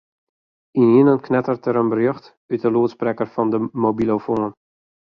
[0.85, 4.53] Ynienen knetteret der in berjocht út de lûdsprekker fan de mobilofoan.